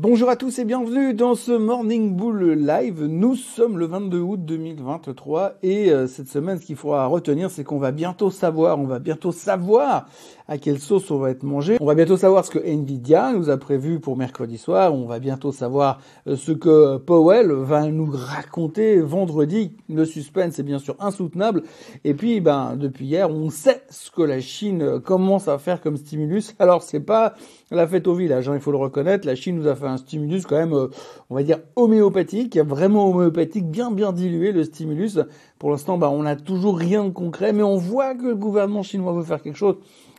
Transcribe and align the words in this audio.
Bonjour 0.00 0.30
à 0.30 0.36
tous 0.36 0.60
et 0.60 0.64
bienvenue 0.64 1.12
dans 1.12 1.34
ce 1.34 1.50
Morning 1.50 2.14
Bull 2.14 2.52
Live. 2.52 3.02
Nous 3.02 3.34
sommes 3.34 3.78
le 3.78 3.86
22 3.86 4.20
août 4.20 4.44
2023 4.44 5.54
et 5.64 5.90
euh, 5.90 6.06
cette 6.06 6.28
semaine, 6.28 6.60
ce 6.60 6.64
qu'il 6.64 6.76
faudra 6.76 7.04
retenir, 7.06 7.50
c'est 7.50 7.64
qu'on 7.64 7.80
va 7.80 7.90
bientôt 7.90 8.30
savoir, 8.30 8.78
on 8.78 8.86
va 8.86 9.00
bientôt 9.00 9.32
savoir 9.32 10.06
à 10.48 10.56
quelle 10.56 10.78
sauce 10.78 11.10
on 11.10 11.18
va 11.18 11.30
être 11.30 11.42
mangé. 11.42 11.76
On 11.80 11.84
va 11.84 11.94
bientôt 11.94 12.16
savoir 12.16 12.44
ce 12.44 12.50
que 12.50 12.58
Nvidia 12.58 13.32
nous 13.32 13.50
a 13.50 13.58
prévu 13.58 14.00
pour 14.00 14.16
mercredi 14.16 14.56
soir. 14.56 14.94
On 14.94 15.04
va 15.04 15.18
bientôt 15.18 15.52
savoir 15.52 16.00
euh, 16.26 16.36
ce 16.36 16.52
que 16.52 16.96
Powell 16.96 17.52
va 17.52 17.86
nous 17.86 18.10
raconter 18.10 18.98
vendredi. 19.00 19.76
Le 19.90 20.06
suspense 20.06 20.58
est 20.58 20.62
bien 20.62 20.78
sûr 20.78 20.96
insoutenable. 21.00 21.62
Et 22.04 22.14
puis, 22.14 22.40
ben, 22.40 22.76
depuis 22.76 23.06
hier, 23.06 23.30
on 23.30 23.50
sait 23.50 23.82
ce 23.90 24.10
que 24.10 24.22
la 24.22 24.40
Chine 24.40 25.00
commence 25.00 25.48
à 25.48 25.58
faire 25.58 25.82
comme 25.82 25.98
stimulus. 25.98 26.54
Alors, 26.58 26.82
c'est 26.82 27.00
pas 27.00 27.34
la 27.70 27.86
fête 27.86 28.06
au 28.06 28.14
village, 28.14 28.48
hein, 28.48 28.54
il 28.54 28.60
faut 28.60 28.72
le 28.72 28.78
reconnaître. 28.78 29.26
La 29.26 29.34
Chine 29.34 29.56
nous 29.56 29.68
a 29.68 29.74
fait 29.74 29.86
un 29.86 29.98
stimulus 29.98 30.46
quand 30.46 30.56
même, 30.56 30.72
euh, 30.72 30.88
on 31.28 31.34
va 31.34 31.42
dire 31.42 31.58
homéopathique, 31.76 32.56
vraiment 32.58 33.08
homéopathique, 33.08 33.70
bien 33.70 33.90
bien 33.90 34.12
dilué 34.12 34.52
le 34.52 34.64
stimulus. 34.64 35.18
Pour 35.58 35.70
l'instant, 35.70 35.98
ben, 35.98 36.08
on 36.08 36.22
n'a 36.22 36.36
toujours 36.36 36.78
rien 36.78 37.04
de 37.04 37.10
concret, 37.10 37.52
mais 37.52 37.62
on 37.62 37.76
voit 37.76 38.14
que 38.14 38.24
le 38.24 38.34
gouvernement 38.34 38.82
chinois 38.82 39.12
veut 39.12 39.22
faire 39.22 39.42
quelque 39.42 39.58
chose. 39.58 39.76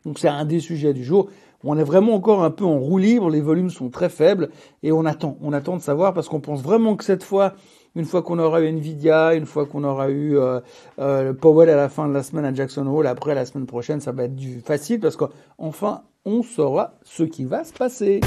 Donc 0.09 0.17
c'est 0.17 0.27
un 0.27 0.43
des 0.43 0.59
sujets 0.59 0.91
du 0.91 1.03
jour. 1.03 1.29
On 1.63 1.77
est 1.77 1.83
vraiment 1.83 2.15
encore 2.15 2.43
un 2.43 2.49
peu 2.49 2.65
en 2.65 2.79
roue 2.79 2.97
libre, 2.97 3.29
les 3.29 3.41
volumes 3.41 3.69
sont 3.69 3.89
très 3.89 4.09
faibles 4.09 4.49
et 4.81 4.91
on 4.91 5.05
attend, 5.05 5.37
on 5.39 5.53
attend 5.53 5.77
de 5.77 5.83
savoir 5.83 6.15
parce 6.15 6.27
qu'on 6.27 6.39
pense 6.39 6.63
vraiment 6.63 6.95
que 6.95 7.03
cette 7.03 7.21
fois, 7.21 7.53
une 7.95 8.05
fois 8.05 8.23
qu'on 8.23 8.39
aura 8.39 8.59
eu 8.61 8.69
Nvidia, 8.69 9.35
une 9.35 9.45
fois 9.45 9.67
qu'on 9.67 9.83
aura 9.83 10.09
eu 10.09 10.35
euh, 10.35 10.61
euh, 10.97 11.31
Powell 11.33 11.69
à 11.69 11.75
la 11.75 11.89
fin 11.89 12.07
de 12.07 12.13
la 12.13 12.23
semaine 12.23 12.45
à 12.45 12.51
Jackson 12.51 12.87
Hole, 12.87 13.05
après 13.05 13.35
la 13.35 13.45
semaine 13.45 13.67
prochaine, 13.67 14.01
ça 14.01 14.11
va 14.11 14.23
être 14.23 14.35
du 14.35 14.61
facile 14.61 14.99
parce 14.99 15.15
qu'enfin 15.15 16.01
on 16.25 16.41
saura 16.41 16.95
ce 17.03 17.21
qui 17.21 17.45
va 17.45 17.63
se 17.63 17.73
passer. 17.73 18.21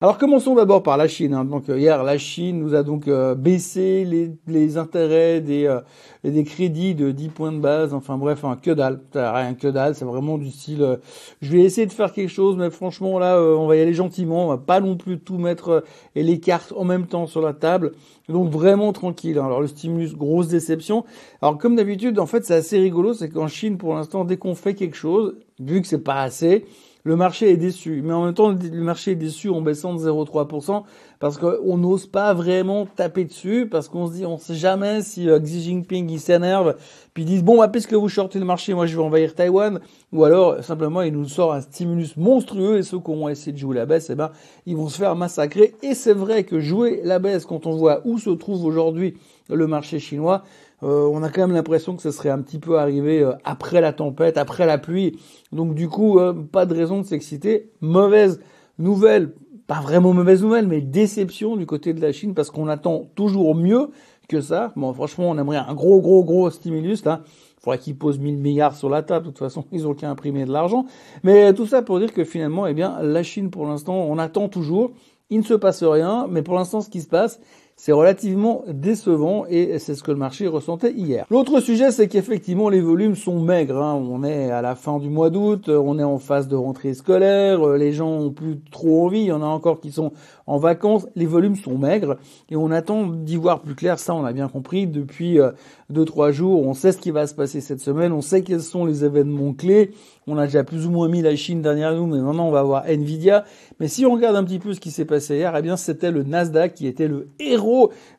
Alors 0.00 0.16
commençons 0.16 0.54
d'abord 0.54 0.84
par 0.84 0.96
la 0.96 1.08
Chine. 1.08 1.34
Hein. 1.34 1.44
Donc 1.44 1.68
euh, 1.68 1.76
hier, 1.76 2.04
la 2.04 2.18
Chine 2.18 2.60
nous 2.60 2.76
a 2.76 2.84
donc 2.84 3.08
euh, 3.08 3.34
baissé 3.34 4.04
les, 4.46 4.76
intérêts 4.76 5.40
des, 5.40 5.66
euh, 5.66 5.80
des 6.22 6.44
crédits 6.44 6.94
de 6.94 7.10
10 7.10 7.30
points 7.30 7.50
de 7.50 7.58
base. 7.58 7.92
Enfin 7.92 8.16
bref, 8.16 8.44
un 8.44 8.54
que 8.54 8.70
dalle. 8.70 9.00
Rien 9.12 9.54
que 9.54 9.66
dalle. 9.66 9.96
C'est 9.96 10.04
vraiment 10.04 10.38
du 10.38 10.52
style. 10.52 11.00
je 11.40 11.50
vais 11.50 11.62
essayer 11.62 11.84
de 11.84 11.92
faire 11.92 12.12
quelque 12.12 12.30
chose, 12.30 12.56
mais 12.56 12.70
franchement 12.70 13.18
là, 13.18 13.42
on 13.42 13.66
va 13.66 13.74
y 13.74 13.80
aller 13.80 13.92
gentiment. 13.92 14.44
On 14.44 14.48
va 14.50 14.58
pas 14.58 14.78
non 14.78 14.96
plus 14.96 15.18
tout 15.18 15.36
mettre 15.36 15.82
et 16.14 16.22
les 16.22 16.38
cartes 16.38 16.72
en 16.76 16.84
même 16.84 17.08
temps 17.08 17.26
sur 17.26 17.42
la 17.42 17.52
table. 17.52 17.90
Donc 18.28 18.50
vraiment 18.50 18.92
tranquille. 18.92 19.36
Hein. 19.36 19.46
Alors 19.46 19.60
le 19.60 19.66
stimulus, 19.66 20.14
grosse 20.14 20.46
déception. 20.46 21.04
Alors 21.42 21.58
comme 21.58 21.74
d'habitude, 21.74 22.20
en 22.20 22.26
fait, 22.26 22.44
c'est 22.44 22.54
assez 22.54 22.78
rigolo, 22.78 23.14
c'est 23.14 23.30
qu'en 23.30 23.48
Chine, 23.48 23.78
pour 23.78 23.96
l'instant, 23.96 24.24
dès 24.24 24.36
qu'on 24.36 24.54
fait 24.54 24.74
quelque 24.74 24.96
chose, 24.96 25.34
vu 25.58 25.82
que 25.82 25.88
c'est 25.88 26.04
pas 26.04 26.22
assez 26.22 26.66
le 27.04 27.16
marché 27.16 27.50
est 27.50 27.56
déçu. 27.56 28.02
Mais 28.04 28.12
en 28.12 28.24
même 28.24 28.34
temps, 28.34 28.50
le 28.50 28.82
marché 28.82 29.12
est 29.12 29.16
déçu 29.16 29.48
en 29.48 29.60
baissant 29.60 29.94
de 29.94 30.00
0,3% 30.00 30.82
parce 31.20 31.36
qu'on 31.36 31.76
n'ose 31.76 32.06
pas 32.06 32.32
vraiment 32.32 32.86
taper 32.86 33.24
dessus, 33.24 33.66
parce 33.68 33.88
qu'on 33.88 34.06
se 34.06 34.12
dit, 34.12 34.26
on 34.26 34.38
sait 34.38 34.54
jamais 34.54 35.02
si 35.02 35.28
euh, 35.28 35.40
Xi 35.40 35.62
Jinping 35.62 36.08
il 36.10 36.20
s'énerve, 36.20 36.76
puis 37.12 37.24
ils 37.24 37.26
disent, 37.26 37.42
bon, 37.42 37.58
bah, 37.58 37.68
puisque 37.68 37.94
vous 37.94 38.08
sortez 38.08 38.38
le 38.38 38.44
marché, 38.44 38.72
moi 38.72 38.86
je 38.86 38.96
vais 38.96 39.02
envahir 39.02 39.34
Taïwan, 39.34 39.80
ou 40.12 40.24
alors 40.24 40.62
simplement 40.62 41.02
il 41.02 41.12
nous 41.12 41.26
sort 41.26 41.52
un 41.52 41.60
stimulus 41.60 42.16
monstrueux 42.16 42.78
et 42.78 42.82
ceux 42.82 43.00
qui 43.00 43.10
vont 43.10 43.28
essayer 43.28 43.52
de 43.52 43.58
jouer 43.58 43.74
la 43.74 43.86
baisse, 43.86 44.10
eh 44.10 44.14
ben, 44.14 44.30
ils 44.66 44.76
vont 44.76 44.88
se 44.88 44.98
faire 44.98 45.16
massacrer. 45.16 45.74
Et 45.82 45.94
c'est 45.94 46.12
vrai 46.12 46.44
que 46.44 46.60
jouer 46.60 47.00
la 47.02 47.18
baisse 47.18 47.46
quand 47.46 47.66
on 47.66 47.72
voit 47.72 48.00
où 48.04 48.18
se 48.18 48.30
trouve 48.30 48.64
aujourd'hui 48.64 49.14
le 49.48 49.66
marché 49.66 49.98
chinois, 49.98 50.44
euh, 50.82 51.08
on 51.12 51.22
a 51.22 51.28
quand 51.28 51.40
même 51.40 51.56
l'impression 51.56 51.96
que 51.96 52.02
ce 52.02 52.10
serait 52.10 52.30
un 52.30 52.40
petit 52.40 52.58
peu 52.58 52.78
arrivé 52.78 53.22
euh, 53.22 53.32
après 53.44 53.80
la 53.80 53.92
tempête, 53.92 54.38
après 54.38 54.66
la 54.66 54.78
pluie. 54.78 55.18
Donc 55.52 55.74
du 55.74 55.88
coup, 55.88 56.18
euh, 56.18 56.32
pas 56.32 56.66
de 56.66 56.74
raison 56.74 57.00
de 57.00 57.06
s'exciter. 57.06 57.70
Mauvaise 57.80 58.40
nouvelle, 58.78 59.34
pas 59.66 59.80
vraiment 59.80 60.12
mauvaise 60.12 60.42
nouvelle, 60.42 60.68
mais 60.68 60.80
déception 60.80 61.56
du 61.56 61.66
côté 61.66 61.94
de 61.94 62.00
la 62.00 62.12
Chine 62.12 62.34
parce 62.34 62.50
qu'on 62.50 62.68
attend 62.68 63.08
toujours 63.16 63.56
mieux 63.56 63.90
que 64.28 64.40
ça. 64.40 64.72
Bon, 64.76 64.92
franchement, 64.92 65.30
on 65.30 65.38
aimerait 65.38 65.56
un 65.56 65.74
gros, 65.74 66.00
gros, 66.00 66.22
gros 66.22 66.48
stimulus. 66.50 67.04
Hein. 67.06 67.22
Il 67.56 67.62
faudrait 67.64 67.78
qu'ils 67.78 67.98
posent 67.98 68.20
1000 68.20 68.36
milliards 68.36 68.76
sur 68.76 68.88
la 68.88 69.02
table. 69.02 69.26
De 69.26 69.30
toute 69.30 69.38
façon, 69.38 69.64
ils 69.72 69.88
ont 69.88 69.94
qu'à 69.94 70.08
imprimer 70.08 70.44
de 70.44 70.52
l'argent. 70.52 70.84
Mais 71.24 71.52
tout 71.54 71.66
ça 71.66 71.82
pour 71.82 71.98
dire 71.98 72.12
que 72.12 72.22
finalement, 72.22 72.68
eh 72.68 72.74
bien, 72.74 73.02
la 73.02 73.24
Chine, 73.24 73.50
pour 73.50 73.66
l'instant, 73.66 73.94
on 73.94 74.16
attend 74.18 74.48
toujours. 74.48 74.92
Il 75.30 75.38
ne 75.38 75.44
se 75.44 75.54
passe 75.54 75.82
rien, 75.82 76.26
mais 76.30 76.42
pour 76.42 76.54
l'instant, 76.54 76.80
ce 76.80 76.88
qui 76.88 77.02
se 77.02 77.08
passe, 77.08 77.40
c'est 77.80 77.92
relativement 77.92 78.64
décevant 78.66 79.46
et 79.48 79.78
c'est 79.78 79.94
ce 79.94 80.02
que 80.02 80.10
le 80.10 80.16
marché 80.16 80.48
ressentait 80.48 80.92
hier. 80.92 81.24
L'autre 81.30 81.60
sujet, 81.60 81.92
c'est 81.92 82.08
qu'effectivement 82.08 82.68
les 82.68 82.80
volumes 82.80 83.14
sont 83.14 83.38
maigres. 83.40 83.80
Hein. 83.80 83.94
On 83.94 84.24
est 84.24 84.50
à 84.50 84.62
la 84.62 84.74
fin 84.74 84.98
du 84.98 85.08
mois 85.08 85.30
d'août, 85.30 85.68
on 85.68 85.96
est 86.00 86.04
en 86.04 86.18
phase 86.18 86.48
de 86.48 86.56
rentrée 86.56 86.92
scolaire, 86.92 87.64
les 87.74 87.92
gens 87.92 88.10
ont 88.10 88.32
plus 88.32 88.58
trop 88.72 89.06
envie, 89.06 89.20
il 89.20 89.26
y 89.26 89.32
en 89.32 89.42
a 89.42 89.46
encore 89.46 89.80
qui 89.80 89.92
sont 89.92 90.10
en 90.48 90.58
vacances, 90.58 91.06
les 91.14 91.26
volumes 91.26 91.54
sont 91.54 91.78
maigres 91.78 92.16
et 92.50 92.56
on 92.56 92.72
attend 92.72 93.06
d'y 93.06 93.36
voir 93.36 93.60
plus 93.60 93.76
clair. 93.76 94.00
Ça, 94.00 94.12
on 94.12 94.24
a 94.24 94.32
bien 94.32 94.48
compris 94.48 94.88
depuis 94.88 95.38
euh, 95.38 95.52
deux 95.88 96.04
trois 96.04 96.32
jours. 96.32 96.66
On 96.66 96.74
sait 96.74 96.90
ce 96.90 96.98
qui 96.98 97.12
va 97.12 97.28
se 97.28 97.34
passer 97.34 97.60
cette 97.60 97.80
semaine, 97.80 98.10
on 98.12 98.22
sait 98.22 98.42
quels 98.42 98.60
sont 98.60 98.86
les 98.86 99.04
événements 99.04 99.52
clés. 99.52 99.92
On 100.26 100.36
a 100.36 100.46
déjà 100.46 100.64
plus 100.64 100.84
ou 100.84 100.90
moins 100.90 101.08
mis 101.08 101.22
la 101.22 101.36
Chine 101.36 101.62
derrière 101.62 101.94
nous, 101.94 102.06
mais 102.06 102.20
maintenant 102.20 102.48
on 102.48 102.50
va 102.50 102.64
voir 102.64 102.86
Nvidia. 102.86 103.44
Mais 103.78 103.86
si 103.86 104.04
on 104.04 104.14
regarde 104.14 104.34
un 104.34 104.44
petit 104.44 104.58
peu 104.58 104.74
ce 104.74 104.80
qui 104.80 104.90
s'est 104.90 105.04
passé 105.04 105.36
hier, 105.36 105.54
eh 105.56 105.62
bien 105.62 105.76
c'était 105.76 106.10
le 106.10 106.24
Nasdaq 106.24 106.74
qui 106.74 106.88
était 106.88 107.06
le 107.06 107.28
héros 107.38 107.67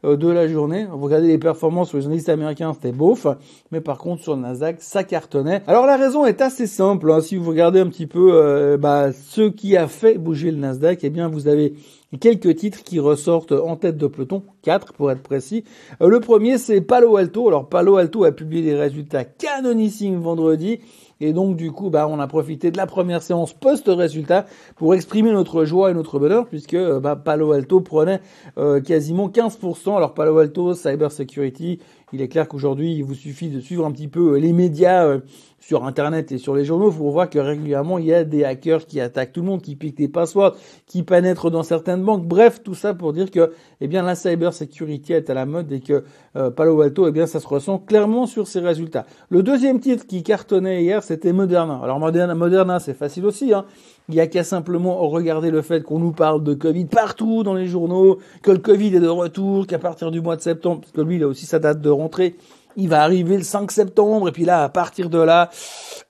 euh, 0.05 0.15
de 0.15 0.27
la 0.27 0.47
journée. 0.47 0.87
Vous 0.91 1.05
regardez 1.05 1.27
les 1.27 1.37
performances 1.37 1.89
sur 1.89 1.97
les 1.97 2.07
indices 2.07 2.29
américains, 2.29 2.73
c'était 2.73 2.91
beauf. 2.91 3.27
Mais 3.71 3.81
par 3.81 3.97
contre, 3.97 4.23
sur 4.23 4.35
le 4.35 4.41
Nasdaq, 4.41 4.77
ça 4.79 5.03
cartonnait. 5.03 5.61
Alors 5.67 5.85
la 5.85 5.97
raison 5.97 6.25
est 6.25 6.41
assez 6.41 6.67
simple. 6.67 7.11
Hein. 7.11 7.21
Si 7.21 7.35
vous 7.35 7.49
regardez 7.49 7.79
un 7.79 7.87
petit 7.87 8.07
peu 8.07 8.31
euh, 8.33 8.77
bah, 8.77 9.11
ce 9.11 9.49
qui 9.49 9.75
a 9.77 9.87
fait 9.87 10.17
bouger 10.17 10.51
le 10.51 10.57
Nasdaq, 10.57 11.03
eh 11.03 11.09
bien 11.09 11.27
vous 11.27 11.47
avez 11.47 11.73
quelques 12.19 12.55
titres 12.55 12.83
qui 12.83 12.99
ressortent 12.99 13.51
en 13.51 13.75
tête 13.75 13.97
de 13.97 14.07
peloton, 14.07 14.43
quatre 14.61 14.93
pour 14.93 15.11
être 15.11 15.21
précis. 15.21 15.63
Euh, 16.01 16.07
le 16.07 16.19
premier, 16.19 16.57
c'est 16.57 16.81
Palo 16.81 17.17
Alto. 17.17 17.47
Alors 17.47 17.69
Palo 17.69 17.97
Alto 17.97 18.23
a 18.23 18.31
publié 18.31 18.63
des 18.63 18.75
résultats 18.75 19.25
canonissimes 19.25 20.19
vendredi. 20.19 20.79
Et 21.21 21.33
donc 21.33 21.55
du 21.55 21.71
coup, 21.71 21.89
bah, 21.89 22.07
on 22.09 22.19
a 22.19 22.27
profité 22.27 22.71
de 22.71 22.77
la 22.77 22.85
première 22.85 23.21
séance 23.21 23.53
post-résultat 23.53 24.45
pour 24.75 24.93
exprimer 24.93 25.31
notre 25.31 25.65
joie 25.65 25.91
et 25.91 25.93
notre 25.93 26.17
bonheur, 26.19 26.47
puisque 26.47 26.77
bah, 26.99 27.15
Palo 27.15 27.51
Alto 27.51 27.81
prenait 27.81 28.21
euh, 28.57 28.79
quasiment 28.79 29.27
15%. 29.27 29.97
Alors 29.97 30.13
Palo 30.13 30.37
Alto, 30.37 30.73
Cyber 30.73 31.11
Security, 31.11 31.79
il 32.13 32.21
est 32.21 32.27
clair 32.27 32.47
qu'aujourd'hui, 32.47 32.93
il 32.93 33.03
vous 33.03 33.13
suffit 33.13 33.49
de 33.49 33.59
suivre 33.59 33.85
un 33.85 33.91
petit 33.91 34.07
peu 34.07 34.33
euh, 34.33 34.39
les 34.39 34.53
médias 34.53 35.05
euh, 35.05 35.19
sur 35.59 35.85
Internet 35.85 36.31
et 36.31 36.37
sur 36.37 36.55
les 36.55 36.65
journaux 36.65 36.91
pour 36.91 37.11
voir 37.11 37.29
que 37.29 37.39
régulièrement, 37.39 37.97
il 37.97 38.05
y 38.05 38.13
a 38.13 38.23
des 38.23 38.43
hackers 38.43 38.85
qui 38.85 38.99
attaquent 38.99 39.33
tout 39.33 39.41
le 39.41 39.47
monde, 39.47 39.61
qui 39.61 39.75
piquent 39.75 39.97
des 39.97 40.07
passwords, 40.07 40.55
qui 40.85 41.03
pénètrent 41.03 41.51
dans 41.51 41.63
certaines 41.63 42.03
banques. 42.03 42.25
Bref, 42.25 42.63
tout 42.63 42.75
ça 42.75 42.93
pour 42.93 43.13
dire 43.13 43.29
que, 43.29 43.51
eh 43.81 43.87
bien, 43.87 44.03
la 44.03 44.15
cyber 44.15 44.53
security 44.53 45.13
est 45.13 45.29
à 45.29 45.33
la 45.33 45.45
mode 45.45 45.71
et 45.71 45.81
que 45.81 46.03
euh, 46.35 46.49
Palo 46.49 46.81
Alto, 46.81 47.07
eh 47.07 47.11
bien, 47.11 47.27
ça 47.27 47.39
se 47.39 47.47
ressent 47.47 47.77
clairement 47.77 48.25
sur 48.25 48.47
ses 48.47 48.59
résultats. 48.59 49.05
Le 49.29 49.43
deuxième 49.43 49.79
titre 49.79 50.07
qui 50.07 50.23
cartonnait 50.23 50.83
hier, 50.83 51.03
c'était 51.03 51.33
Moderna. 51.33 51.79
Alors 51.83 51.99
Moderna, 51.99 52.35
Moderna 52.35 52.79
c'est 52.79 52.93
facile 52.93 53.25
aussi. 53.25 53.53
Hein. 53.53 53.65
Il 54.09 54.15
n'y 54.15 54.21
a 54.21 54.27
qu'à 54.27 54.43
simplement 54.43 55.07
regarder 55.07 55.51
le 55.51 55.61
fait 55.61 55.83
qu'on 55.83 55.99
nous 55.99 56.11
parle 56.11 56.43
de 56.43 56.55
Covid 56.55 56.85
partout 56.85 57.43
dans 57.43 57.53
les 57.53 57.67
journaux, 57.67 58.17
que 58.41 58.49
le 58.49 58.57
Covid 58.57 58.95
est 58.95 58.99
de 58.99 59.07
retour, 59.07 59.67
qu'à 59.67 59.77
partir 59.77 60.09
du 60.09 60.19
mois 60.19 60.35
de 60.35 60.41
septembre, 60.41 60.81
parce 60.81 60.91
que 60.91 61.01
lui, 61.01 61.17
il 61.17 61.23
a 61.23 61.27
aussi 61.27 61.45
sa 61.45 61.59
date 61.59 61.79
de 61.79 61.91
rentrée, 61.91 62.35
il 62.75 62.89
va 62.89 63.03
arriver 63.03 63.37
le 63.37 63.43
5 63.43 63.71
septembre, 63.71 64.29
et 64.29 64.31
puis 64.31 64.45
là, 64.45 64.63
à 64.63 64.69
partir 64.69 65.11
de 65.11 65.19
là, 65.19 65.51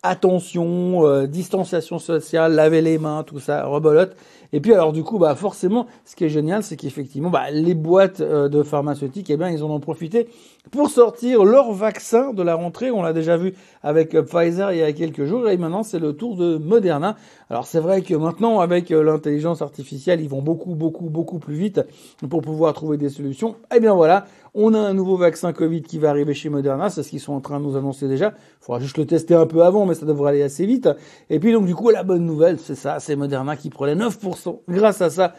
attention, 0.01 1.05
euh, 1.05 1.27
distanciation 1.27 1.99
sociale, 1.99 2.53
laver 2.53 2.81
les 2.81 2.97
mains, 2.97 3.23
tout 3.23 3.39
ça, 3.39 3.65
rebolote. 3.65 4.15
Et 4.51 4.61
puis 4.61 4.73
alors 4.73 4.93
du 4.93 5.03
coup, 5.03 5.19
bah 5.19 5.35
forcément, 5.35 5.85
ce 6.05 6.15
qui 6.15 6.25
est 6.25 6.29
génial, 6.29 6.63
c'est 6.63 6.75
qu'effectivement, 6.75 7.29
bah, 7.29 7.51
les 7.51 7.75
boîtes 7.75 8.21
euh, 8.21 8.49
de 8.49 8.63
pharmaceutiques, 8.63 9.29
eh 9.29 9.37
bien, 9.37 9.49
ils 9.49 9.63
en 9.63 9.69
ont 9.69 9.79
profité 9.79 10.27
pour 10.71 10.89
sortir 10.89 11.43
leur 11.43 11.71
vaccin 11.71 12.33
de 12.33 12.41
la 12.41 12.55
rentrée. 12.55 12.91
On 12.91 13.03
l'a 13.03 13.13
déjà 13.13 13.37
vu 13.37 13.53
avec 13.83 14.15
euh, 14.15 14.23
Pfizer 14.23 14.71
il 14.71 14.79
y 14.79 14.83
a 14.83 14.91
quelques 14.93 15.25
jours, 15.25 15.49
et 15.49 15.57
maintenant 15.57 15.83
c'est 15.83 15.99
le 15.99 16.13
tour 16.13 16.35
de 16.35 16.57
Moderna. 16.57 17.15
Alors 17.49 17.67
c'est 17.67 17.79
vrai 17.79 18.01
que 18.01 18.15
maintenant, 18.15 18.59
avec 18.59 18.89
l'intelligence 18.89 19.61
artificielle, 19.61 20.21
ils 20.21 20.29
vont 20.29 20.41
beaucoup, 20.41 20.75
beaucoup, 20.75 21.09
beaucoup 21.09 21.39
plus 21.39 21.55
vite 21.55 21.81
pour 22.29 22.41
pouvoir 22.41 22.73
trouver 22.73 22.97
des 22.97 23.09
solutions. 23.09 23.55
Eh 23.75 23.79
bien 23.79 23.93
voilà, 23.93 24.25
on 24.55 24.73
a 24.73 24.79
un 24.79 24.93
nouveau 24.93 25.15
vaccin 25.15 25.53
Covid 25.53 25.83
qui 25.83 25.99
va 25.99 26.09
arriver 26.09 26.33
chez 26.33 26.49
Moderna, 26.49 26.89
c'est 26.89 27.03
ce 27.03 27.09
qu'ils 27.09 27.19
sont 27.19 27.33
en 27.33 27.41
train 27.41 27.59
de 27.59 27.65
nous 27.65 27.77
annoncer 27.77 28.07
déjà. 28.07 28.33
Il 28.61 28.65
faudra 28.65 28.79
juste 28.79 28.97
le 28.97 29.05
tester 29.05 29.35
un 29.35 29.45
peu 29.45 29.63
avant, 29.63 29.85
mais 29.89 29.95
ça 29.95 30.05
devrait 30.05 30.29
aller 30.29 30.43
assez 30.43 30.65
vite. 30.65 30.89
Et 31.29 31.39
puis 31.39 31.51
donc 31.51 31.65
du 31.65 31.75
coup, 31.75 31.89
la 31.89 32.03
bonne 32.03 32.25
nouvelle, 32.25 32.59
c'est 32.59 32.75
ça, 32.75 32.99
c'est 32.99 33.15
Moderna 33.15 33.55
qui 33.55 33.69
prenait 33.69 33.95
9% 33.95 34.61
grâce 34.67 35.01
à 35.01 35.09
ça. 35.09 35.33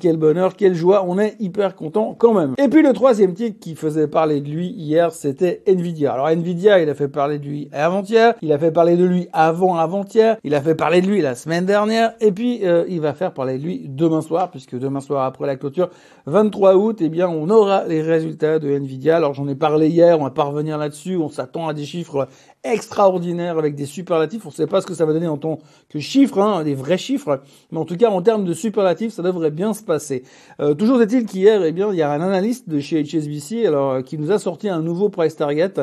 Quel 0.00 0.16
bonheur, 0.16 0.56
quelle 0.56 0.74
joie, 0.74 1.04
on 1.06 1.18
est 1.18 1.36
hyper 1.40 1.76
content 1.76 2.14
quand 2.18 2.34
même. 2.34 2.54
Et 2.58 2.68
puis 2.68 2.82
le 2.82 2.92
troisième 2.92 3.34
titre 3.34 3.60
qui 3.60 3.74
faisait 3.74 4.08
parler 4.08 4.40
de 4.40 4.48
lui 4.48 4.68
hier, 4.68 5.12
c'était 5.12 5.62
Nvidia. 5.66 6.12
Alors 6.12 6.28
Nvidia, 6.28 6.80
il 6.80 6.88
a 6.88 6.94
fait 6.94 7.08
parler 7.08 7.38
de 7.38 7.44
lui 7.44 7.68
avant-hier, 7.72 8.34
il 8.42 8.52
a 8.52 8.58
fait 8.58 8.72
parler 8.72 8.96
de 8.96 9.04
lui 9.04 9.28
avant-avant-hier, 9.32 10.36
il 10.42 10.54
a 10.54 10.60
fait 10.60 10.74
parler 10.74 11.00
de 11.00 11.06
lui 11.06 11.20
la 11.20 11.34
semaine 11.34 11.64
dernière, 11.64 12.14
et 12.20 12.32
puis 12.32 12.60
euh, 12.64 12.84
il 12.88 13.00
va 13.00 13.14
faire 13.14 13.32
parler 13.32 13.58
de 13.58 13.62
lui 13.62 13.86
demain 13.88 14.20
soir, 14.20 14.50
puisque 14.50 14.76
demain 14.76 15.00
soir 15.00 15.24
après 15.24 15.46
la 15.46 15.56
clôture, 15.56 15.90
23 16.26 16.74
août, 16.74 16.98
eh 17.00 17.08
bien 17.08 17.28
on 17.28 17.48
aura 17.50 17.84
les 17.84 18.02
résultats 18.02 18.58
de 18.58 18.70
Nvidia. 18.70 19.16
Alors 19.16 19.34
j'en 19.34 19.46
ai 19.46 19.54
parlé 19.54 19.88
hier, 19.88 20.18
on 20.18 20.24
va 20.24 20.30
pas 20.30 20.44
revenir 20.44 20.76
là-dessus, 20.76 21.16
on 21.16 21.28
s'attend 21.28 21.68
à 21.68 21.74
des 21.74 21.84
chiffres 21.84 22.28
extraordinaire 22.64 23.58
avec 23.58 23.74
des 23.74 23.84
superlatifs. 23.84 24.46
On 24.46 24.48
ne 24.48 24.54
sait 24.54 24.66
pas 24.66 24.80
ce 24.80 24.86
que 24.86 24.94
ça 24.94 25.04
va 25.04 25.12
donner 25.12 25.28
en 25.28 25.36
tant 25.36 25.58
que 25.90 26.00
chiffres, 26.00 26.40
hein, 26.40 26.64
des 26.64 26.74
vrais 26.74 26.98
chiffres, 26.98 27.42
mais 27.70 27.78
en 27.78 27.84
tout 27.84 27.96
cas 27.96 28.08
en 28.08 28.22
termes 28.22 28.44
de 28.44 28.54
superlatifs, 28.54 29.12
ça 29.12 29.22
devrait 29.22 29.50
bien 29.50 29.74
se 29.74 29.82
passer. 29.82 30.24
Euh, 30.60 30.74
toujours 30.74 31.00
est-il 31.02 31.26
qu'hier, 31.26 31.62
eh 31.62 31.72
bien, 31.72 31.90
il 31.92 31.96
y 31.96 32.02
a 32.02 32.10
un 32.10 32.20
analyste 32.20 32.68
de 32.68 32.80
chez 32.80 33.04
HSBC, 33.04 33.66
alors 33.66 33.92
euh, 33.92 34.02
qui 34.02 34.16
nous 34.18 34.32
a 34.32 34.38
sorti 34.38 34.68
un 34.68 34.80
nouveau 34.80 35.10
price 35.10 35.36
target 35.36 35.74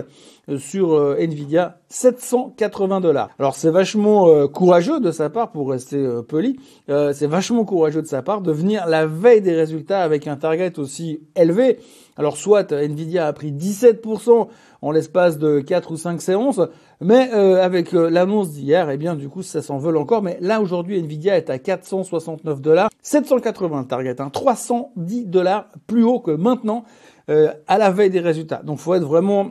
euh, 0.49 0.57
sur 0.57 1.15
Nvidia, 1.19 1.77
780 1.89 2.99
dollars. 2.99 3.29
Alors 3.37 3.55
c'est 3.55 3.69
vachement 3.69 4.47
courageux 4.47 4.99
de 4.99 5.11
sa 5.11 5.29
part, 5.29 5.51
pour 5.51 5.69
rester 5.69 6.03
poli, 6.27 6.59
c'est 6.87 7.27
vachement 7.27 7.63
courageux 7.63 8.01
de 8.01 8.07
sa 8.07 8.21
part 8.21 8.41
de 8.41 8.51
venir 8.51 8.87
la 8.87 9.05
veille 9.05 9.41
des 9.41 9.55
résultats 9.55 10.01
avec 10.01 10.27
un 10.27 10.35
target 10.35 10.79
aussi 10.79 11.21
élevé. 11.35 11.77
Alors 12.21 12.37
soit 12.37 12.71
Nvidia 12.71 13.25
a 13.25 13.33
pris 13.33 13.51
17% 13.51 14.47
en 14.83 14.91
l'espace 14.91 15.39
de 15.39 15.59
4 15.59 15.89
ou 15.89 15.97
5 15.97 16.21
séances. 16.21 16.61
Mais 16.99 17.33
euh, 17.33 17.63
avec 17.63 17.95
euh, 17.95 18.11
l'annonce 18.11 18.51
d'hier, 18.51 18.91
eh 18.91 18.97
bien 18.97 19.15
du 19.15 19.27
coup 19.27 19.41
ça 19.41 19.63
s'envole 19.63 19.97
encore. 19.97 20.21
Mais 20.21 20.37
là 20.39 20.61
aujourd'hui 20.61 20.99
Nvidia 20.99 21.35
est 21.35 21.49
à 21.49 21.57
469 21.57 22.61
dollars, 22.61 22.91
780 23.01 23.85
target, 23.85 24.21
hein, 24.21 24.29
310 24.29 25.25
dollars 25.25 25.65
plus 25.87 26.03
haut 26.03 26.19
que 26.19 26.29
maintenant 26.29 26.83
euh, 27.31 27.51
à 27.67 27.79
la 27.79 27.89
veille 27.89 28.11
des 28.11 28.19
résultats. 28.19 28.61
Donc 28.63 28.77
faut 28.77 28.93
être 28.93 29.03
vraiment 29.03 29.47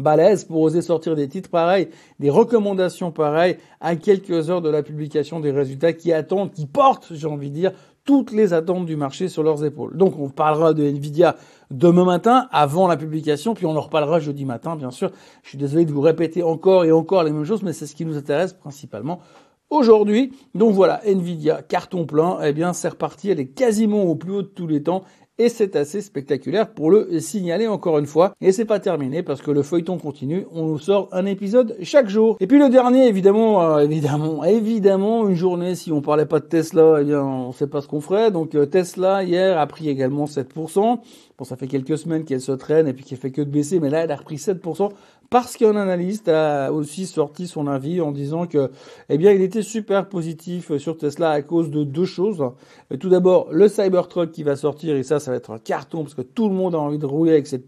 balèze 0.00 0.44
pour 0.44 0.60
oser 0.60 0.82
sortir 0.82 1.14
des 1.16 1.28
titres 1.28 1.50
pareils, 1.50 1.88
des 2.18 2.30
recommandations 2.30 3.10
pareilles 3.10 3.56
à 3.80 3.96
quelques 3.96 4.50
heures 4.50 4.62
de 4.62 4.68
la 4.68 4.82
publication 4.82 5.40
des 5.40 5.50
résultats 5.50 5.92
qui 5.92 6.12
attendent, 6.12 6.52
qui 6.52 6.66
portent, 6.66 7.08
j'ai 7.12 7.26
envie 7.26 7.50
de 7.50 7.54
dire, 7.54 7.72
toutes 8.04 8.32
les 8.32 8.54
attentes 8.54 8.86
du 8.86 8.96
marché 8.96 9.28
sur 9.28 9.42
leurs 9.42 9.64
épaules. 9.64 9.94
Donc 9.96 10.18
on 10.18 10.30
parlera 10.30 10.72
de 10.72 10.82
Nvidia 10.82 11.36
demain 11.70 12.06
matin, 12.06 12.48
avant 12.52 12.88
la 12.88 12.96
publication, 12.96 13.52
puis 13.52 13.66
on 13.66 13.76
en 13.76 13.80
reparlera 13.82 14.18
jeudi 14.18 14.46
matin, 14.46 14.76
bien 14.76 14.90
sûr. 14.90 15.10
Je 15.42 15.50
suis 15.50 15.58
désolé 15.58 15.84
de 15.84 15.92
vous 15.92 16.00
répéter 16.00 16.42
encore 16.42 16.86
et 16.86 16.92
encore 16.92 17.22
les 17.22 17.30
mêmes 17.30 17.44
choses, 17.44 17.62
mais 17.62 17.74
c'est 17.74 17.86
ce 17.86 17.94
qui 17.94 18.06
nous 18.06 18.16
intéresse 18.16 18.54
principalement 18.54 19.20
aujourd'hui. 19.70 20.32
Donc 20.54 20.72
voilà, 20.72 21.02
Nvidia, 21.06 21.60
carton 21.62 22.06
plein, 22.06 22.38
eh 22.42 22.52
bien 22.52 22.72
c'est 22.72 22.88
reparti, 22.88 23.30
elle 23.30 23.40
est 23.40 23.48
quasiment 23.48 24.04
au 24.04 24.14
plus 24.14 24.32
haut 24.32 24.42
de 24.42 24.46
tous 24.46 24.66
les 24.66 24.82
temps 24.82 25.04
et 25.38 25.48
c'est 25.48 25.76
assez 25.76 26.00
spectaculaire 26.00 26.70
pour 26.70 26.90
le 26.90 27.20
signaler 27.20 27.66
encore 27.66 27.98
une 27.98 28.06
fois. 28.06 28.34
Et 28.40 28.52
c'est 28.52 28.64
pas 28.64 28.80
terminé 28.80 29.22
parce 29.22 29.40
que 29.40 29.50
le 29.50 29.62
feuilleton 29.62 29.98
continue. 29.98 30.46
On 30.52 30.66
nous 30.66 30.78
sort 30.78 31.08
un 31.12 31.26
épisode 31.26 31.76
chaque 31.82 32.08
jour. 32.08 32.36
Et 32.40 32.46
puis 32.46 32.58
le 32.58 32.68
dernier, 32.68 33.06
évidemment, 33.06 33.62
euh, 33.62 33.78
évidemment, 33.84 34.44
évidemment, 34.44 35.28
une 35.28 35.36
journée. 35.36 35.74
Si 35.74 35.92
on 35.92 36.00
parlait 36.00 36.26
pas 36.26 36.40
de 36.40 36.46
Tesla, 36.46 36.98
eh 37.00 37.04
bien, 37.04 37.22
on 37.22 37.52
sait 37.52 37.68
pas 37.68 37.80
ce 37.80 37.86
qu'on 37.86 38.00
ferait. 38.00 38.30
Donc 38.30 38.54
euh, 38.54 38.66
Tesla 38.66 39.22
hier 39.22 39.58
a 39.58 39.66
pris 39.66 39.88
également 39.88 40.24
7%. 40.24 40.98
Bon, 41.38 41.44
ça 41.44 41.54
fait 41.54 41.68
quelques 41.68 41.98
semaines 41.98 42.24
qu'elle 42.24 42.40
se 42.40 42.50
traîne 42.50 42.88
et 42.88 42.92
puis 42.92 43.04
qu'elle 43.04 43.18
fait 43.18 43.30
que 43.30 43.42
de 43.42 43.50
baisser, 43.50 43.78
mais 43.78 43.90
là, 43.90 44.02
elle 44.02 44.10
a 44.10 44.16
repris 44.16 44.36
7% 44.36 44.90
parce 45.30 45.56
qu'un 45.56 45.76
analyste 45.76 46.28
a 46.28 46.72
aussi 46.72 47.06
sorti 47.06 47.46
son 47.46 47.66
avis 47.66 48.00
en 48.00 48.12
disant 48.12 48.46
que, 48.46 48.70
eh 49.08 49.18
bien, 49.18 49.32
il 49.32 49.42
était 49.42 49.62
super 49.62 50.08
positif 50.08 50.76
sur 50.78 50.96
Tesla 50.96 51.30
à 51.30 51.42
cause 51.42 51.70
de 51.70 51.84
deux 51.84 52.06
choses. 52.06 52.42
Tout 52.98 53.08
d'abord, 53.08 53.48
le 53.50 53.68
Cybertruck 53.68 54.30
qui 54.30 54.42
va 54.42 54.56
sortir, 54.56 54.96
et 54.96 55.02
ça, 55.02 55.20
ça 55.20 55.30
va 55.30 55.36
être 55.36 55.50
un 55.50 55.58
carton 55.58 56.02
parce 56.02 56.14
que 56.14 56.22
tout 56.22 56.48
le 56.48 56.54
monde 56.54 56.74
a 56.74 56.78
envie 56.78 56.98
de 56.98 57.06
rouler 57.06 57.32
avec 57.32 57.46
cette 57.46 57.66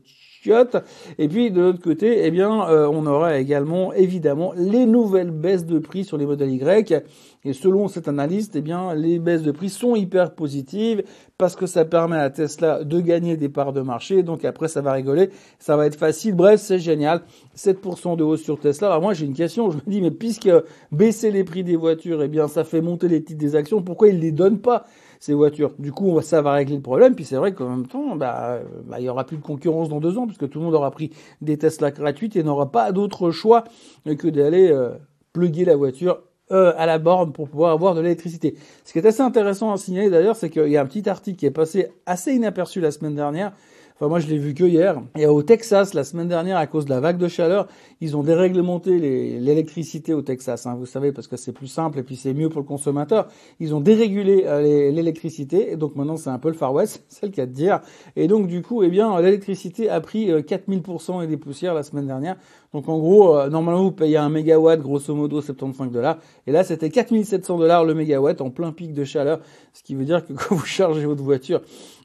Et 1.18 1.28
puis, 1.28 1.50
de 1.50 1.60
l'autre 1.60 1.82
côté, 1.82 2.24
eh 2.24 2.30
bien, 2.30 2.68
euh, 2.68 2.88
on 2.90 3.06
aura 3.06 3.38
également, 3.38 3.92
évidemment, 3.92 4.52
les 4.56 4.86
nouvelles 4.86 5.30
baisses 5.30 5.66
de 5.66 5.78
prix 5.78 6.04
sur 6.04 6.16
les 6.16 6.24
modèles 6.24 6.50
Y. 6.50 7.04
Et 7.44 7.52
selon 7.52 7.88
cet 7.88 8.08
analyste, 8.08 8.56
eh 8.56 8.60
bien, 8.60 8.94
les 8.94 9.18
baisses 9.18 9.42
de 9.42 9.50
prix 9.50 9.68
sont 9.68 9.96
hyper 9.96 10.34
positives 10.34 11.02
parce 11.38 11.56
que 11.56 11.66
ça 11.66 11.84
permet 11.84 12.18
à 12.18 12.28
Tesla 12.30 12.84
de 12.84 13.00
gagner 13.00 13.36
des 13.36 13.48
parts 13.48 13.72
de 13.72 13.80
marché. 13.80 14.22
Donc 14.22 14.44
après, 14.44 14.68
ça 14.68 14.80
va 14.82 14.92
rigoler, 14.92 15.30
ça 15.58 15.76
va 15.76 15.86
être 15.86 15.96
facile. 15.96 16.34
Bref, 16.34 16.60
c'est 16.60 16.78
génial. 16.78 17.22
7% 17.56 18.16
de 18.16 18.24
hausse 18.24 18.42
sur 18.42 18.58
Tesla. 18.58 18.88
Alors 18.88 19.02
moi, 19.02 19.14
j'ai 19.14 19.26
une 19.26 19.34
question. 19.34 19.70
Je 19.70 19.76
me 19.76 19.82
dis, 19.86 20.00
mais 20.00 20.10
puisque 20.10 20.50
baisser 20.92 21.30
les 21.30 21.44
prix 21.44 21.64
des 21.64 21.76
voitures, 21.76 22.22
eh 22.22 22.28
bien, 22.28 22.48
ça 22.48 22.64
fait 22.64 22.82
monter 22.82 23.08
les 23.08 23.22
titres 23.22 23.40
des 23.40 23.56
actions, 23.56 23.82
pourquoi 23.82 24.08
ils 24.08 24.20
les 24.20 24.32
donnent 24.32 24.60
pas? 24.60 24.86
Ces 25.20 25.34
voitures 25.34 25.74
Du 25.78 25.92
coup, 25.92 26.20
ça 26.22 26.42
va 26.42 26.52
régler 26.54 26.76
le 26.76 26.82
problème. 26.82 27.14
Puis 27.14 27.24
c'est 27.24 27.36
vrai 27.36 27.52
qu'en 27.52 27.68
même 27.68 27.86
temps, 27.86 28.16
bah, 28.16 28.58
bah, 28.86 28.96
il 28.98 29.04
y 29.04 29.08
aura 29.08 29.24
plus 29.24 29.36
de 29.36 29.42
concurrence 29.42 29.88
dans 29.88 30.00
deux 30.00 30.18
ans 30.18 30.26
puisque 30.26 30.48
tout 30.48 30.58
le 30.58 30.64
monde 30.64 30.74
aura 30.74 30.90
pris 30.90 31.10
des 31.42 31.58
Tesla 31.58 31.90
gratuites 31.90 32.34
et 32.36 32.42
n'aura 32.42 32.72
pas 32.72 32.90
d'autre 32.90 33.30
choix 33.30 33.64
que 34.04 34.28
d'aller 34.28 34.72
euh, 34.72 34.90
pluguer 35.32 35.66
la 35.66 35.76
voiture 35.76 36.22
euh, 36.52 36.72
à 36.76 36.86
la 36.86 36.98
borne 36.98 37.32
pour 37.32 37.48
pouvoir 37.48 37.70
avoir 37.70 37.94
de 37.94 38.00
l'électricité. 38.00 38.56
Ce 38.84 38.92
qui 38.92 38.98
est 38.98 39.06
assez 39.06 39.20
intéressant 39.20 39.72
à 39.72 39.76
signaler 39.76 40.10
d'ailleurs, 40.10 40.36
c'est 40.36 40.50
qu'il 40.50 40.68
y 40.68 40.76
a 40.76 40.82
un 40.82 40.86
petit 40.86 41.08
article 41.08 41.38
qui 41.38 41.46
est 41.46 41.52
passé 41.52 41.92
assez 42.06 42.32
inaperçu 42.32 42.80
la 42.80 42.90
semaine 42.90 43.14
dernière 43.14 43.52
Enfin, 44.00 44.08
moi, 44.08 44.18
je 44.18 44.28
l'ai 44.28 44.38
vu 44.38 44.54
que 44.54 44.64
hier. 44.64 45.02
Et 45.18 45.26
au 45.26 45.42
Texas, 45.42 45.92
la 45.92 46.04
semaine 46.04 46.26
dernière, 46.26 46.56
à 46.56 46.66
cause 46.66 46.86
de 46.86 46.90
la 46.90 47.00
vague 47.00 47.18
de 47.18 47.28
chaleur, 47.28 47.66
ils 48.00 48.16
ont 48.16 48.22
déréglementé 48.22 48.98
l'électricité 49.38 50.14
au 50.14 50.22
Texas. 50.22 50.64
Hein, 50.64 50.74
vous 50.74 50.86
savez, 50.86 51.12
parce 51.12 51.26
que 51.26 51.36
c'est 51.36 51.52
plus 51.52 51.66
simple 51.66 51.98
et 51.98 52.02
puis 52.02 52.16
c'est 52.16 52.32
mieux 52.32 52.48
pour 52.48 52.62
le 52.62 52.66
consommateur. 52.66 53.28
Ils 53.58 53.74
ont 53.74 53.80
dérégulé 53.80 54.44
euh, 54.46 54.90
l'électricité. 54.90 55.70
Et 55.70 55.76
donc 55.76 55.96
maintenant, 55.96 56.16
c'est 56.16 56.30
un 56.30 56.38
peu 56.38 56.48
le 56.48 56.54
Far 56.54 56.72
West, 56.72 57.04
c'est 57.08 57.26
le 57.26 57.32
cas 57.32 57.44
de 57.44 57.52
dire. 57.52 57.80
Et 58.16 58.26
donc, 58.26 58.46
du 58.46 58.62
coup, 58.62 58.82
eh 58.82 58.88
bien, 58.88 59.20
l'électricité 59.20 59.90
a 59.90 60.00
pris 60.00 60.30
4000% 60.30 61.18
euh, 61.18 61.20
et 61.20 61.26
des 61.26 61.36
poussières 61.36 61.74
la 61.74 61.82
semaine 61.82 62.06
dernière. 62.06 62.36
Donc, 62.72 62.88
en 62.88 62.98
gros, 62.98 63.36
euh, 63.36 63.50
normalement, 63.50 63.82
vous 63.82 63.92
payez 63.92 64.16
un 64.16 64.30
mégawatt, 64.30 64.80
grosso 64.80 65.14
modo, 65.14 65.42
75 65.42 65.90
dollars. 65.90 66.16
Et 66.46 66.52
là, 66.52 66.64
c'était 66.64 66.88
4700 66.88 67.58
dollars 67.58 67.84
le 67.84 67.92
mégawatt 67.92 68.40
en 68.40 68.48
plein 68.48 68.72
pic 68.72 68.94
de 68.94 69.04
chaleur. 69.04 69.40
Ce 69.74 69.82
qui 69.82 69.94
veut 69.94 70.06
dire 70.06 70.24
que 70.24 70.32
quand 70.48 70.54
vous 70.54 70.64
chargez 70.64 71.04
votre 71.04 71.22
voiture, 71.22 71.60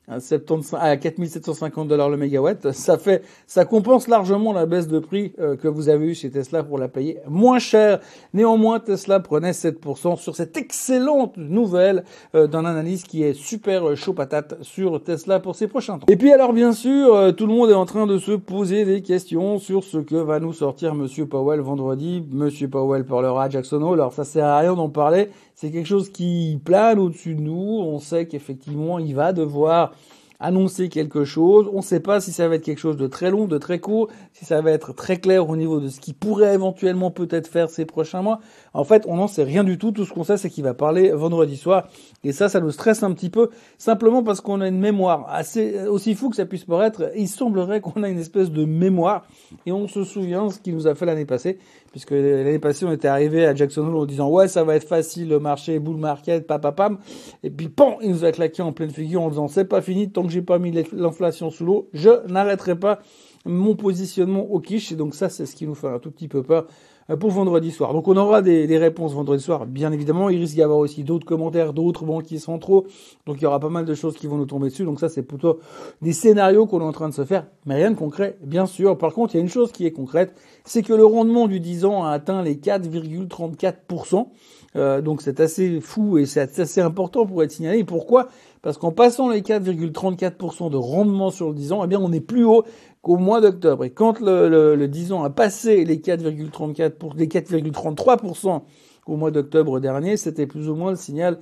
à 0.07 0.19
75, 0.19 0.79
à 0.79 0.97
4750 0.97 1.87
dollars 1.87 2.09
le 2.09 2.17
mégawatt, 2.17 2.71
ça 2.71 2.97
fait, 2.97 3.23
ça 3.47 3.65
compense 3.65 4.07
largement 4.07 4.53
la 4.53 4.65
baisse 4.65 4.87
de 4.87 4.99
prix 4.99 5.33
euh, 5.39 5.55
que 5.55 5.67
vous 5.67 5.89
avez 5.89 6.05
eu 6.05 6.15
chez 6.15 6.29
Tesla 6.29 6.63
pour 6.63 6.77
la 6.77 6.87
payer 6.87 7.19
moins 7.27 7.59
cher. 7.59 7.99
Néanmoins, 8.33 8.79
Tesla 8.79 9.19
prenait 9.19 9.51
7% 9.51 10.17
sur 10.17 10.35
cette 10.35 10.57
excellente 10.57 11.37
nouvelle 11.37 12.03
euh, 12.35 12.47
d'un 12.47 12.65
analyse 12.65 13.03
qui 13.03 13.23
est 13.23 13.33
super 13.33 13.89
euh, 13.89 13.95
chaud 13.95 14.13
patate 14.13 14.55
sur 14.61 15.01
Tesla 15.03 15.39
pour 15.39 15.55
ces 15.55 15.67
prochains 15.67 15.97
temps. 15.97 16.05
Et 16.07 16.17
puis 16.17 16.31
alors 16.31 16.53
bien 16.53 16.71
sûr, 16.71 17.33
tout 17.35 17.47
le 17.47 17.53
monde 17.53 17.69
est 17.69 17.73
en 17.73 17.85
train 17.85 18.05
de 18.05 18.17
se 18.19 18.31
poser 18.31 18.85
des 18.85 19.01
questions 19.01 19.57
sur 19.57 19.83
ce 19.83 19.97
que 19.97 20.15
va 20.15 20.39
nous 20.39 20.53
sortir 20.53 20.93
Monsieur 20.93 21.25
Powell 21.25 21.61
vendredi. 21.61 22.23
Monsieur 22.31 22.67
Powell 22.67 23.05
parlera 23.05 23.45
à 23.45 23.49
Jackson 23.49 23.81
Hole. 23.81 23.99
Alors 23.99 24.13
ça 24.13 24.23
sert 24.23 24.45
à 24.45 24.59
rien 24.59 24.75
d'en 24.75 24.89
parler. 24.89 25.29
C'est 25.55 25.71
quelque 25.71 25.87
chose 25.87 26.11
qui 26.11 26.59
plane 26.63 26.99
au-dessus 26.99 27.33
de 27.33 27.41
nous. 27.41 27.53
On 27.53 27.99
sait 27.99 28.27
qu'effectivement, 28.27 28.99
il 28.99 29.15
va 29.15 29.31
devoir 29.31 29.93
annoncer 30.39 30.89
quelque 30.89 31.23
chose. 31.23 31.69
On 31.71 31.77
ne 31.77 31.81
sait 31.81 31.99
pas 31.99 32.19
si 32.19 32.31
ça 32.31 32.47
va 32.47 32.55
être 32.55 32.63
quelque 32.63 32.79
chose 32.79 32.97
de 32.97 33.07
très 33.07 33.31
long, 33.31 33.45
de 33.45 33.57
très 33.57 33.79
court, 33.79 34.09
si 34.33 34.45
ça 34.45 34.61
va 34.61 34.71
être 34.71 34.93
très 34.93 35.17
clair 35.17 35.49
au 35.49 35.55
niveau 35.55 35.79
de 35.79 35.89
ce 35.89 35.99
qu'il 35.99 36.13
pourrait 36.13 36.53
éventuellement 36.53 37.11
peut-être 37.11 37.47
faire 37.47 37.69
ces 37.69 37.85
prochains 37.85 38.21
mois. 38.21 38.39
En 38.73 38.83
fait, 38.83 39.05
on 39.07 39.15
n'en 39.17 39.27
sait 39.27 39.43
rien 39.43 39.63
du 39.63 39.77
tout. 39.77 39.91
Tout 39.91 40.05
ce 40.05 40.13
qu'on 40.13 40.23
sait, 40.23 40.37
c'est 40.37 40.49
qu'il 40.49 40.63
va 40.63 40.73
parler 40.73 41.11
vendredi 41.11 41.57
soir. 41.57 41.88
Et 42.24 42.31
ça, 42.31 42.50
ça 42.50 42.60
nous 42.60 42.71
stresse 42.71 43.03
un 43.03 43.12
petit 43.13 43.29
peu, 43.29 43.50
simplement 43.77 44.24
parce 44.24 44.41
qu'on 44.41 44.62
a 44.62 44.67
une 44.67 44.79
mémoire 44.79 45.25
assez 45.29 45.88
aussi 45.88 46.15
fou 46.15 46.29
que 46.29 46.36
ça 46.36 46.45
puisse 46.45 46.65
paraître. 46.65 47.12
Il 47.15 47.27
semblerait 47.27 47.81
qu'on 47.81 48.03
a 48.03 48.10
une 48.10 48.19
espèce 48.19 48.51
de 48.51 48.65
mémoire 48.65 49.25
et 49.65 49.71
on 49.71 49.88
se 49.88 50.03
souvient 50.03 50.50
ce 50.50 50.60
qu'il 50.60 50.74
nous 50.74 50.88
a 50.88 50.95
fait 50.95 51.05
l'année 51.05 51.25
passée, 51.25 51.60
puisque 51.91 52.12
l'année 52.12 52.60
passée, 52.60 52.86
on 52.86 52.91
était 52.91 53.07
arrivé 53.07 53.45
à 53.45 53.55
Jackson 53.55 53.88
Hole 53.88 53.95
en 53.95 54.05
disant 54.05 54.29
ouais, 54.29 54.48
ça 54.48 54.63
va 54.63 54.75
être 54.75 54.88
facile, 54.88 55.29
le 55.29 55.39
marché, 55.39 55.79
bull 55.79 55.98
market, 55.98 56.48
papapam. 56.48 56.98
Et 57.43 57.50
puis, 57.50 57.69
pan, 57.69 57.98
il 58.01 58.12
nous 58.12 58.25
a 58.25 58.31
claqué 58.31 58.62
en 58.62 58.74
pleine 58.74 58.91
figure 58.91 59.21
en 59.21 59.29
disant 59.29 59.48
c'est 59.48 59.65
pas 59.65 59.81
fini 59.81 60.10
tant 60.10 60.24
que 60.24 60.29
j'ai 60.36 60.42
pas 60.42 60.60
mis 60.60 60.72
l'inflation 60.92 61.50
sous 61.50 61.65
l'eau, 61.65 61.89
je 61.94 62.27
n'arrêterai 62.27 62.77
pas 62.77 63.00
mon 63.46 63.75
positionnement 63.75 64.51
au 64.51 64.60
quiche. 64.60 64.92
Et 64.92 64.96
donc 64.96 65.15
ça, 65.15 65.30
c'est 65.30 65.46
ce 65.46 65.56
qui 65.56 65.65
nous 65.65 65.75
fait 65.75 65.88
un 65.88 66.00
tout 66.00 66.12
petit 66.12 66.27
peu 66.27 66.44
peur 66.44 66.68
euh, 67.10 67.15
pour 67.15 67.32
vendredi 67.32 67.72
soir. 67.72 67.94
Donc 67.94 68.10
on 68.10 68.18
aura 68.18 68.42
des, 68.42 68.68
des, 68.68 68.77
réponses 68.77 69.13
vendredi 69.13 69.42
soir, 69.42 69.65
bien 69.65 69.94
évidemment. 69.94 70.30
Il 70.30 70.39
risque 70.39 70.56
d'y 70.56 70.62
avoir 70.62 70.80
aussi 70.80 71.06
d'autres 71.06 71.25
commentaires, 71.25 71.72
d'autres 71.72 72.04
banquiers 72.04 72.39
centraux. 72.39 72.86
Donc 73.25 73.38
il 73.38 73.44
y 73.44 73.46
aura 73.46 73.62
pas 73.62 73.70
mal 73.70 73.86
de 73.86 73.94
choses 73.94 74.15
qui 74.15 74.27
vont 74.27 74.36
nous 74.36 74.46
tomber 74.46 74.68
dessus. 74.68 74.84
Donc 74.84 75.00
ça, 75.00 75.08
c'est 75.08 75.24
plutôt 75.24 75.60
des 76.01 76.12
scénarios 76.12 76.65
qu'on 76.65 76.82
est 76.82 76.86
en 76.86 76.92
train 76.92 77.08
de 77.08 77.13
se 77.13 77.24
faire, 77.24 77.48
mais 77.65 77.75
rien 77.75 77.92
de 77.92 77.96
concret, 77.96 78.38
bien 78.44 78.65
sûr. 78.65 78.98
Par 78.98 79.13
contre, 79.13 79.36
il 79.36 79.38
y 79.38 79.39
a 79.39 79.44
une 79.44 79.50
chose 79.50 79.72
qui 79.72 79.86
est 79.86 79.92
concrète, 79.92 80.34
c'est 80.65 80.82
que 80.82 80.94
le 80.94 81.06
rendement 81.06 81.48
du 81.48 81.62
10 81.62 81.86
ans 81.86 82.04
a 82.04 82.10
atteint 82.12 82.42
les 82.42 82.56
4,34%. 82.56 84.27
Euh, 84.75 85.01
donc 85.01 85.22
c'est 85.22 85.39
assez 85.39 85.79
fou 85.79 86.17
et 86.17 86.25
c'est 86.25 86.60
assez 86.60 86.82
important 86.82 87.25
pour 87.25 87.44
être 87.44 87.51
signalé. 87.51 87.84
Pourquoi? 87.84 88.27
Parce 88.62 88.77
qu'en 88.77 88.91
passant 88.91 89.29
les 89.29 89.41
4,34% 89.41 90.70
de 90.72 90.77
rendement 90.77 91.29
sur 91.32 91.50
le 91.50 91.55
10 91.55 91.72
ans, 91.72 91.82
eh 91.84 91.88
bien 91.88 92.00
on 92.01 92.12
est 92.12 92.20
plus 92.20 92.44
haut 92.44 92.63
qu'au 93.01 93.17
mois 93.17 93.39
d'octobre. 93.39 93.86
Et 93.86 93.91
quand 93.91 94.20
le, 94.20 94.50
le, 94.50 94.75
le 94.75 94.88
10 94.88 95.13
ans 95.13 95.24
a 95.24 95.29
passé 95.29 95.86
les 95.86 95.98
4,34 95.98 96.91
pour 96.91 97.13
les 97.15 97.27
4,33% 97.27 98.62
au 99.08 99.17
mois 99.17 99.29
d'octobre 99.29 99.79
dernier, 99.79 100.17
c'était 100.17 100.48
plus 100.48 100.67
ou 100.67 100.75
moins 100.75 100.89
le 100.89 100.98
signal 100.98 101.38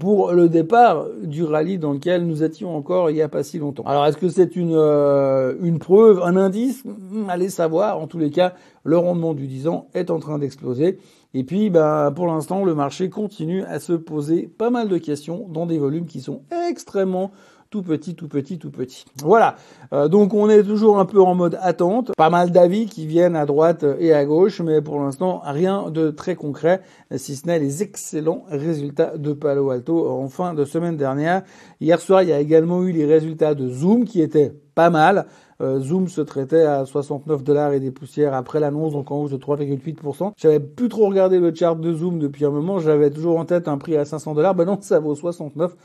pour 0.00 0.32
le 0.32 0.48
départ 0.48 1.06
du 1.22 1.44
rallye 1.44 1.78
dans 1.78 1.92
lequel 1.92 2.26
nous 2.26 2.42
étions 2.42 2.74
encore 2.74 3.10
il 3.10 3.14
n'y 3.14 3.22
a 3.22 3.28
pas 3.28 3.42
si 3.44 3.58
longtemps. 3.58 3.84
Alors 3.84 4.06
est-ce 4.06 4.16
que 4.16 4.28
c'est 4.28 4.56
une, 4.56 4.74
euh, 4.74 5.54
une 5.62 5.78
preuve, 5.78 6.22
un 6.22 6.36
indice? 6.36 6.82
Hmm, 6.84 7.28
Allez 7.28 7.50
savoir. 7.50 8.00
En 8.00 8.06
tous 8.06 8.18
les 8.18 8.30
cas, 8.30 8.54
le 8.82 8.96
rendement 8.98 9.34
du 9.34 9.46
10 9.46 9.68
ans 9.68 9.86
est 9.94 10.10
en 10.10 10.18
train 10.18 10.38
d'exploser. 10.38 10.98
Et 11.34 11.42
puis, 11.44 11.68
bah, 11.68 12.12
pour 12.14 12.28
l'instant, 12.28 12.64
le 12.64 12.74
marché 12.74 13.10
continue 13.10 13.64
à 13.64 13.80
se 13.80 13.92
poser 13.92 14.46
pas 14.46 14.70
mal 14.70 14.88
de 14.88 14.98
questions 14.98 15.46
dans 15.48 15.66
des 15.66 15.78
volumes 15.78 16.06
qui 16.06 16.20
sont 16.20 16.42
extrêmement 16.70 17.32
tout 17.70 17.82
petit, 17.82 18.14
tout 18.14 18.28
petit, 18.28 18.56
tout 18.56 18.70
petit. 18.70 19.04
Voilà. 19.24 19.56
Euh, 19.92 20.06
donc 20.06 20.32
on 20.32 20.48
est 20.48 20.62
toujours 20.62 21.00
un 21.00 21.06
peu 21.06 21.20
en 21.20 21.34
mode 21.34 21.58
attente. 21.60 22.12
Pas 22.16 22.30
mal 22.30 22.52
d'avis 22.52 22.86
qui 22.86 23.04
viennent 23.04 23.34
à 23.34 23.46
droite 23.46 23.84
et 23.98 24.12
à 24.12 24.24
gauche, 24.24 24.60
mais 24.60 24.80
pour 24.80 25.00
l'instant 25.00 25.42
rien 25.44 25.90
de 25.90 26.12
très 26.12 26.36
concret, 26.36 26.82
si 27.16 27.34
ce 27.34 27.48
n'est 27.48 27.58
les 27.58 27.82
excellents 27.82 28.44
résultats 28.48 29.18
de 29.18 29.32
Palo 29.32 29.70
Alto 29.70 30.08
en 30.08 30.28
fin 30.28 30.54
de 30.54 30.64
semaine 30.64 30.96
dernière. 30.96 31.42
Hier 31.80 32.00
soir, 32.00 32.22
il 32.22 32.28
y 32.28 32.32
a 32.32 32.38
également 32.38 32.80
eu 32.84 32.92
les 32.92 33.06
résultats 33.06 33.56
de 33.56 33.68
Zoom 33.68 34.04
qui 34.04 34.22
étaient 34.22 34.52
pas 34.74 34.90
mal. 34.90 35.26
Euh, 35.60 35.78
Zoom 35.78 36.08
se 36.08 36.20
traitait 36.20 36.62
à 36.62 36.84
69 36.84 37.44
dollars 37.44 37.72
et 37.72 37.80
des 37.80 37.90
poussières 37.90 38.34
après 38.34 38.58
l'annonce, 38.58 38.92
donc 38.92 39.10
en 39.10 39.22
hausse 39.22 39.30
de 39.30 39.36
3,8%. 39.36 40.32
J'avais 40.36 40.60
plus 40.60 40.88
trop 40.88 41.06
regardé 41.06 41.38
le 41.38 41.54
chart 41.54 41.78
de 41.78 41.92
Zoom 41.92 42.18
depuis 42.18 42.44
un 42.44 42.50
moment. 42.50 42.80
J'avais 42.80 43.10
toujours 43.10 43.38
en 43.38 43.44
tête 43.44 43.68
un 43.68 43.78
prix 43.78 43.96
à 43.96 44.04
500 44.04 44.34
dollars. 44.34 44.54
Ben 44.54 44.64
non, 44.64 44.78
ça 44.80 44.98
vaut 44.98 45.14
69. 45.14 45.76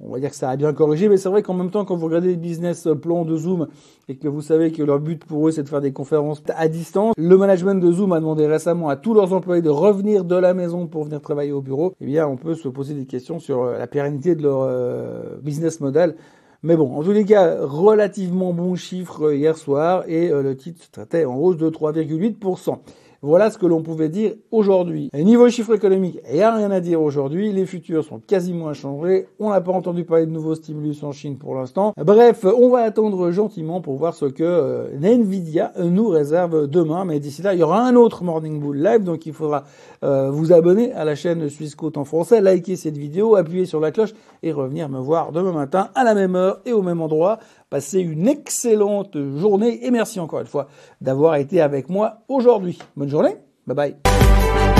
On 0.00 0.12
va 0.12 0.18
dire 0.18 0.30
que 0.30 0.36
ça 0.36 0.50
a 0.50 0.56
bien 0.56 0.72
corrigé, 0.72 1.08
mais 1.08 1.16
c'est 1.16 1.28
vrai 1.28 1.42
qu'en 1.42 1.54
même 1.54 1.70
temps, 1.70 1.84
quand 1.84 1.96
vous 1.96 2.06
regardez 2.06 2.28
les 2.28 2.36
business 2.36 2.88
plans 3.00 3.24
de 3.24 3.36
Zoom 3.36 3.68
et 4.08 4.16
que 4.16 4.26
vous 4.26 4.42
savez 4.42 4.72
que 4.72 4.82
leur 4.82 4.98
but 4.98 5.24
pour 5.24 5.46
eux, 5.46 5.52
c'est 5.52 5.62
de 5.62 5.68
faire 5.68 5.80
des 5.80 5.92
conférences 5.92 6.42
à 6.54 6.68
distance, 6.68 7.14
le 7.16 7.36
management 7.36 7.80
de 7.80 7.92
Zoom 7.92 8.12
a 8.12 8.18
demandé 8.18 8.46
récemment 8.46 8.88
à 8.88 8.96
tous 8.96 9.14
leurs 9.14 9.32
employés 9.32 9.62
de 9.62 9.70
revenir 9.70 10.24
de 10.24 10.36
la 10.36 10.52
maison 10.52 10.88
pour 10.88 11.04
venir 11.04 11.20
travailler 11.20 11.52
au 11.52 11.60
bureau. 11.60 11.94
Eh 12.00 12.06
bien, 12.06 12.26
on 12.26 12.36
peut 12.36 12.54
se 12.54 12.68
poser 12.68 12.94
des 12.94 13.06
questions 13.06 13.38
sur 13.38 13.62
euh, 13.62 13.78
la 13.78 13.86
pérennité 13.86 14.34
de 14.34 14.42
leur 14.42 14.62
euh, 14.62 15.36
business 15.40 15.80
model. 15.80 16.16
Mais 16.64 16.76
bon, 16.76 16.96
en 16.96 17.02
tous 17.02 17.10
les 17.10 17.24
cas, 17.24 17.56
relativement 17.60 18.52
bon 18.52 18.76
chiffre 18.76 19.32
hier 19.32 19.58
soir 19.58 20.04
et 20.06 20.30
euh, 20.30 20.42
le 20.42 20.56
titre 20.56 20.84
se 20.84 20.90
traitait 20.92 21.24
en 21.24 21.34
hausse 21.34 21.56
de 21.56 21.68
3,8%. 21.68 22.78
Voilà 23.24 23.52
ce 23.52 23.58
que 23.58 23.66
l'on 23.66 23.82
pouvait 23.82 24.08
dire 24.08 24.32
aujourd'hui. 24.50 25.08
niveau 25.14 25.48
chiffre 25.48 25.72
économique, 25.74 26.18
il 26.28 26.34
n'y 26.34 26.42
a 26.42 26.52
rien 26.52 26.72
à 26.72 26.80
dire 26.80 27.00
aujourd'hui. 27.00 27.52
Les 27.52 27.66
futurs 27.66 28.02
sont 28.02 28.18
quasiment 28.18 28.68
inchangés. 28.68 29.28
On 29.38 29.50
n'a 29.50 29.60
pas 29.60 29.70
entendu 29.70 30.02
parler 30.02 30.26
de 30.26 30.32
nouveaux 30.32 30.56
stimulus 30.56 31.04
en 31.04 31.12
Chine 31.12 31.38
pour 31.38 31.54
l'instant. 31.54 31.94
Bref, 31.96 32.44
on 32.44 32.68
va 32.68 32.80
attendre 32.80 33.30
gentiment 33.30 33.80
pour 33.80 33.94
voir 33.94 34.14
ce 34.14 34.24
que 34.24 34.42
euh, 34.42 34.88
Nvidia 35.00 35.72
nous 35.78 36.08
réserve 36.08 36.66
demain. 36.66 37.04
Mais 37.04 37.20
d'ici 37.20 37.42
là, 37.42 37.54
il 37.54 37.60
y 37.60 37.62
aura 37.62 37.86
un 37.86 37.94
autre 37.94 38.24
Morning 38.24 38.58
Bull 38.58 38.82
Live. 38.82 39.04
Donc 39.04 39.24
il 39.24 39.32
faudra 39.32 39.62
euh, 40.02 40.28
vous 40.32 40.52
abonner 40.52 40.92
à 40.92 41.04
la 41.04 41.14
chaîne 41.14 41.48
Suisse 41.48 41.76
Côte 41.76 41.98
en 41.98 42.04
français, 42.04 42.40
liker 42.40 42.74
cette 42.74 42.98
vidéo, 42.98 43.36
appuyer 43.36 43.66
sur 43.66 43.78
la 43.78 43.92
cloche 43.92 44.14
et 44.42 44.50
revenir 44.50 44.88
me 44.88 44.98
voir 44.98 45.30
demain 45.30 45.52
matin 45.52 45.90
à 45.94 46.02
la 46.02 46.14
même 46.14 46.34
heure 46.34 46.60
et 46.66 46.72
au 46.72 46.82
même 46.82 47.00
endroit. 47.00 47.38
Passez 47.72 48.00
une 48.00 48.28
excellente 48.28 49.16
journée 49.38 49.86
et 49.86 49.90
merci 49.90 50.20
encore 50.20 50.40
une 50.40 50.46
fois 50.46 50.68
d'avoir 51.00 51.36
été 51.36 51.62
avec 51.62 51.88
moi 51.88 52.18
aujourd'hui. 52.28 52.78
Bonne 52.96 53.08
journée, 53.08 53.38
bye 53.66 53.74
bye. 53.74 54.71